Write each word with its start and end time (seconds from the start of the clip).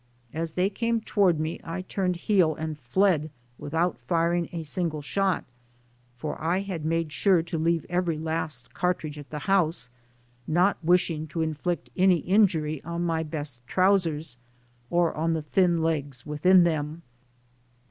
As 0.33 0.53
they 0.53 0.67
came 0.71 0.99
toward 0.99 1.39
me 1.39 1.59
I 1.63 1.83
turned 1.83 2.15
heel 2.15 2.55
and 2.55 2.79
fled 2.79 3.29
without 3.59 3.99
firing 3.99 4.49
a 4.51 4.63
single 4.63 5.03
shot, 5.03 5.45
for 6.17 6.43
I 6.43 6.61
had 6.61 6.83
made 6.83 7.11
sure 7.13 7.43
to 7.43 7.57
leave 7.59 7.85
every 7.87 8.17
last 8.17 8.73
cartridge 8.73 9.19
at 9.19 9.29
the 9.29 9.37
house, 9.45 9.91
not 10.47 10.83
wish 10.83 11.11
ing 11.11 11.27
to 11.27 11.43
inflict 11.43 11.91
any 11.95 12.17
injury 12.21 12.83
on 12.83 13.03
my 13.03 13.21
best 13.21 13.61
trousers 13.67 14.37
or 14.89 15.13
on 15.15 15.33
the 15.33 15.43
thin 15.43 15.83
legs 15.83 16.25
within 16.25 16.63
them. 16.63 17.03